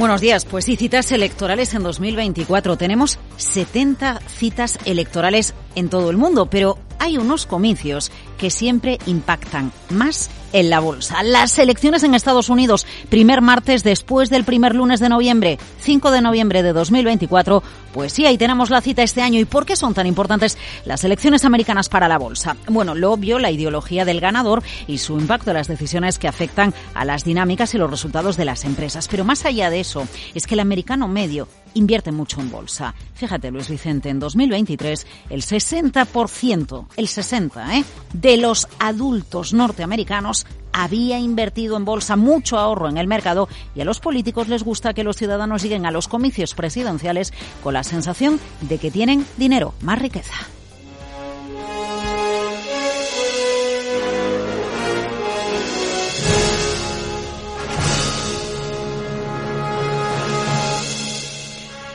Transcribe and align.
Buenos 0.00 0.22
días. 0.22 0.46
Pues 0.46 0.64
sí, 0.64 0.76
citas 0.76 1.12
electorales 1.12 1.74
en 1.74 1.82
2024. 1.82 2.78
Tenemos 2.78 3.18
70 3.36 4.22
citas 4.28 4.78
electorales 4.86 5.52
en 5.74 5.90
todo 5.90 6.08
el 6.08 6.16
mundo, 6.16 6.46
pero 6.46 6.78
hay 7.00 7.18
unos 7.18 7.46
comicios 7.46 8.12
que 8.38 8.50
siempre 8.50 8.98
impactan 9.06 9.72
más 9.88 10.30
en 10.52 10.70
la 10.70 10.80
bolsa. 10.80 11.22
Las 11.22 11.58
elecciones 11.58 12.02
en 12.02 12.14
Estados 12.14 12.48
Unidos, 12.48 12.86
primer 13.08 13.40
martes 13.40 13.82
después 13.82 14.30
del 14.30 14.44
primer 14.44 14.74
lunes 14.74 15.00
de 15.00 15.08
noviembre, 15.08 15.58
5 15.80 16.10
de 16.10 16.20
noviembre 16.20 16.62
de 16.62 16.72
2024. 16.72 17.62
Pues 17.92 18.12
sí, 18.12 18.26
ahí 18.26 18.38
tenemos 18.38 18.70
la 18.70 18.80
cita 18.80 19.02
este 19.02 19.22
año. 19.22 19.40
¿Y 19.40 19.44
por 19.44 19.66
qué 19.66 19.76
son 19.76 19.94
tan 19.94 20.06
importantes 20.06 20.58
las 20.84 21.02
elecciones 21.04 21.44
americanas 21.44 21.88
para 21.88 22.08
la 22.08 22.18
bolsa? 22.18 22.56
Bueno, 22.68 22.94
lo 22.94 23.12
obvio, 23.12 23.38
la 23.38 23.50
ideología 23.50 24.04
del 24.04 24.20
ganador 24.20 24.62
y 24.86 24.98
su 24.98 25.18
impacto 25.18 25.50
en 25.50 25.56
las 25.56 25.68
decisiones 25.68 26.18
que 26.18 26.28
afectan 26.28 26.74
a 26.94 27.04
las 27.04 27.24
dinámicas 27.24 27.74
y 27.74 27.78
los 27.78 27.90
resultados 27.90 28.36
de 28.36 28.44
las 28.44 28.64
empresas. 28.64 29.08
Pero 29.08 29.24
más 29.24 29.44
allá 29.44 29.70
de 29.70 29.80
eso, 29.80 30.06
es 30.34 30.46
que 30.46 30.54
el 30.54 30.60
americano 30.60 31.08
medio 31.08 31.48
invierte 31.74 32.12
mucho 32.12 32.40
en 32.40 32.50
bolsa. 32.50 32.94
Fíjate, 33.14 33.50
Luis 33.50 33.68
Vicente, 33.68 34.08
en 34.08 34.18
2023 34.18 35.06
el 35.30 35.42
60%, 35.42 36.86
el 36.96 37.08
60, 37.08 37.76
¿eh? 37.76 37.84
de 38.12 38.36
los 38.36 38.68
adultos 38.78 39.52
norteamericanos 39.52 40.46
había 40.72 41.18
invertido 41.18 41.76
en 41.76 41.84
bolsa 41.84 42.16
mucho 42.16 42.58
ahorro 42.58 42.88
en 42.88 42.96
el 42.96 43.06
mercado 43.06 43.48
y 43.74 43.80
a 43.80 43.84
los 43.84 44.00
políticos 44.00 44.48
les 44.48 44.62
gusta 44.62 44.94
que 44.94 45.04
los 45.04 45.16
ciudadanos 45.16 45.62
lleguen 45.62 45.86
a 45.86 45.90
los 45.90 46.08
comicios 46.08 46.54
presidenciales 46.54 47.32
con 47.62 47.74
la 47.74 47.84
sensación 47.84 48.40
de 48.60 48.78
que 48.78 48.90
tienen 48.90 49.26
dinero, 49.36 49.74
más 49.80 49.98
riqueza. 49.98 50.34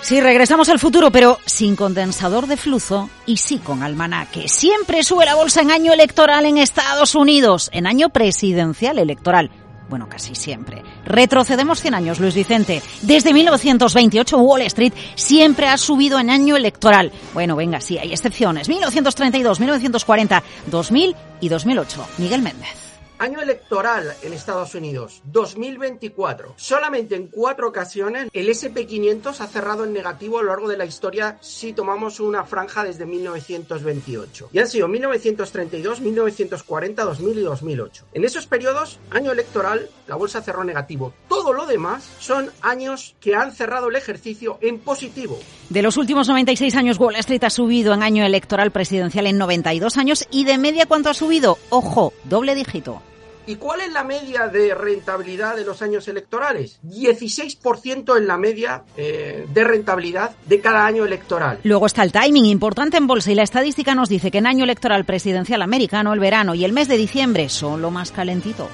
Sí, 0.00 0.20
regresamos 0.20 0.68
al 0.68 0.78
futuro, 0.78 1.10
pero 1.10 1.38
sin 1.44 1.76
condensador 1.76 2.46
de 2.46 2.56
flujo 2.56 3.10
y 3.26 3.36
sí 3.36 3.58
con 3.58 3.82
almanaque. 3.82 4.48
Siempre 4.48 5.02
sube 5.02 5.24
la 5.24 5.34
bolsa 5.34 5.60
en 5.60 5.70
año 5.70 5.92
electoral 5.92 6.46
en 6.46 6.56
Estados 6.56 7.14
Unidos, 7.14 7.68
en 7.72 7.86
año 7.86 8.08
presidencial 8.08 8.98
electoral. 8.98 9.50
Bueno, 9.88 10.08
casi 10.08 10.34
siempre. 10.34 10.82
Retrocedemos 11.04 11.80
100 11.80 11.94
años, 11.94 12.20
Luis 12.20 12.34
Vicente. 12.34 12.82
Desde 13.02 13.32
1928 13.32 14.38
Wall 14.38 14.62
Street 14.62 14.92
siempre 15.14 15.66
ha 15.66 15.78
subido 15.78 16.18
en 16.18 16.30
año 16.30 16.56
electoral. 16.56 17.10
Bueno, 17.34 17.56
venga, 17.56 17.80
sí, 17.80 17.98
hay 17.98 18.12
excepciones. 18.12 18.68
1932, 18.68 19.60
1940, 19.60 20.42
2000 20.66 21.16
y 21.40 21.48
2008. 21.48 22.06
Miguel 22.18 22.42
Méndez. 22.42 22.87
Año 23.20 23.40
electoral 23.40 24.14
en 24.22 24.32
Estados 24.32 24.76
Unidos, 24.76 25.22
2024. 25.24 26.54
Solamente 26.56 27.16
en 27.16 27.26
cuatro 27.26 27.66
ocasiones 27.66 28.28
el 28.32 28.48
SP500 28.48 29.40
ha 29.40 29.46
cerrado 29.48 29.82
en 29.82 29.92
negativo 29.92 30.38
a 30.38 30.42
lo 30.42 30.50
largo 30.50 30.68
de 30.68 30.76
la 30.76 30.84
historia 30.84 31.36
si 31.40 31.72
tomamos 31.72 32.20
una 32.20 32.44
franja 32.44 32.84
desde 32.84 33.06
1928. 33.06 34.50
Y 34.52 34.60
han 34.60 34.68
sido 34.68 34.86
1932, 34.86 36.00
1940, 36.00 37.04
2000 37.04 37.38
y 37.38 37.42
2008. 37.42 38.04
En 38.12 38.24
esos 38.24 38.46
periodos, 38.46 39.00
año 39.10 39.32
electoral, 39.32 39.90
la 40.06 40.14
bolsa 40.14 40.40
cerró 40.40 40.62
negativo. 40.62 41.12
Todo 41.28 41.52
lo 41.52 41.66
demás 41.66 42.08
son 42.20 42.52
años 42.60 43.16
que 43.20 43.34
han 43.34 43.50
cerrado 43.50 43.88
el 43.88 43.96
ejercicio 43.96 44.58
en 44.60 44.78
positivo. 44.78 45.40
De 45.70 45.82
los 45.82 45.96
últimos 45.96 46.28
96 46.28 46.72
años, 46.76 47.00
Wall 47.00 47.16
Street 47.16 47.42
ha 47.42 47.50
subido 47.50 47.94
en 47.94 48.04
año 48.04 48.24
electoral 48.24 48.70
presidencial 48.70 49.26
en 49.26 49.38
92 49.38 49.96
años 49.96 50.24
y 50.30 50.44
de 50.44 50.56
media, 50.56 50.86
¿cuánto 50.86 51.10
ha 51.10 51.14
subido? 51.14 51.58
Ojo, 51.70 52.12
doble 52.24 52.54
dígito. 52.54 53.02
¿Y 53.48 53.56
cuál 53.56 53.80
es 53.80 53.90
la 53.90 54.04
media 54.04 54.48
de 54.48 54.74
rentabilidad 54.74 55.56
de 55.56 55.64
los 55.64 55.80
años 55.80 56.06
electorales? 56.06 56.80
16% 56.84 58.18
en 58.18 58.26
la 58.26 58.36
media 58.36 58.82
eh, 58.94 59.46
de 59.50 59.64
rentabilidad 59.64 60.36
de 60.44 60.60
cada 60.60 60.84
año 60.84 61.06
electoral. 61.06 61.58
Luego 61.62 61.86
está 61.86 62.02
el 62.02 62.12
timing 62.12 62.44
importante 62.44 62.98
en 62.98 63.06
bolsa 63.06 63.32
y 63.32 63.34
la 63.34 63.44
estadística 63.44 63.94
nos 63.94 64.10
dice 64.10 64.30
que 64.30 64.36
en 64.36 64.46
año 64.46 64.64
electoral 64.64 65.06
presidencial 65.06 65.62
americano 65.62 66.12
el 66.12 66.20
verano 66.20 66.54
y 66.54 66.66
el 66.66 66.74
mes 66.74 66.88
de 66.88 66.98
diciembre 66.98 67.48
son 67.48 67.80
lo 67.80 67.90
más 67.90 68.12
calentito. 68.12 68.68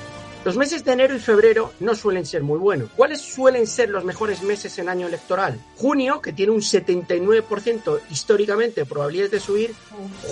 Los 0.44 0.56
meses 0.56 0.84
de 0.84 0.92
enero 0.92 1.14
y 1.14 1.20
febrero 1.20 1.72
no 1.78 1.94
suelen 1.94 2.26
ser 2.26 2.42
muy 2.42 2.58
buenos. 2.58 2.90
¿Cuáles 2.96 3.20
suelen 3.22 3.68
ser 3.68 3.90
los 3.90 4.04
mejores 4.04 4.42
meses 4.42 4.76
en 4.80 4.88
año 4.88 5.06
electoral? 5.06 5.58
Junio, 5.76 6.20
que 6.20 6.32
tiene 6.32 6.50
un 6.52 6.60
79% 6.60 8.00
históricamente 8.10 8.80
de 8.80 8.86
probabilidades 8.86 9.30
de 9.30 9.40
subir. 9.40 9.74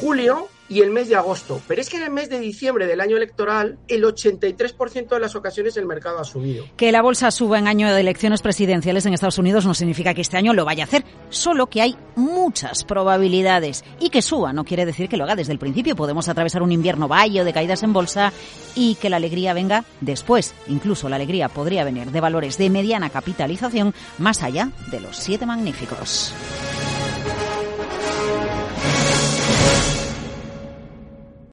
Julio, 0.00 0.48
y 0.72 0.81
el 0.81 0.91
mes 0.91 1.09
de 1.09 1.16
agosto. 1.16 1.60
Pero 1.69 1.83
es 1.83 1.91
que 1.91 1.99
en 1.99 2.05
el 2.05 2.10
mes 2.10 2.31
de 2.31 2.41
diciembre 2.41 2.87
del 2.87 3.03
año 3.03 3.19
electoral, 3.19 3.78
el 3.88 4.05
83% 4.05 5.09
de 5.09 5.21
las 5.21 5.37
ocasiones 5.37 5.77
el 5.77 5.84
mercado 5.84 6.19
ha 6.19 6.25
subido. 6.25 6.65
Que 6.77 6.93
la 6.93 7.03
bolsa 7.03 7.31
suba 7.31 7.59
en 7.59 7.69
año 7.69 7.93
de 7.93 8.00
elecciones 8.00 8.41
presidenciales 8.41 9.05
en 9.05 9.12
Estados 9.12 9.38
Unidos 9.38 9.66
no 9.66 9.75
significa 9.75 10.15
que 10.15 10.22
este 10.22 10.38
año 10.38 10.55
lo 10.55 10.65
vaya 10.65 10.84
a 10.84 10.87
hacer, 10.87 11.05
solo 11.28 11.66
que 11.66 11.82
hay 11.82 11.97
muchas 12.16 12.84
probabilidades. 12.84 13.84
Y 14.00 14.09
que 14.09 14.22
suba 14.22 14.55
no 14.55 14.65
quiere 14.65 14.87
decir 14.87 15.11
que 15.11 15.19
lo 15.19 15.25
haga 15.25 15.37
desde 15.37 15.53
el 15.53 15.59
principio. 15.59 15.94
Podemos 15.94 16.28
atravesar 16.31 16.62
un 16.62 16.72
invierno 16.72 17.06
valle 17.06 17.44
de 17.44 17.53
caídas 17.53 17.82
en 17.82 17.93
bolsa 17.93 18.32
y 18.75 18.94
que 18.94 19.11
la 19.11 19.16
alegría 19.16 19.53
venga 19.53 19.84
después. 20.00 20.55
Incluso 20.69 21.11
la 21.11 21.16
alegría 21.16 21.50
podría 21.50 21.84
venir 21.84 22.11
de 22.11 22.21
valores 22.21 22.56
de 22.56 22.71
mediana 22.71 23.11
capitalización 23.11 23.93
más 24.16 24.43
allá 24.43 24.71
de 24.91 25.00
los 25.00 25.19
siete 25.19 25.44
magníficos. 25.44 26.32